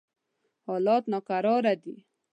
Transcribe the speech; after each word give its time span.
حالات 0.67 1.03
ناکراره 1.13 1.73
دي. 1.83 1.95